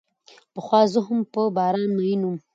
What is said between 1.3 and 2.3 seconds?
په باران مئین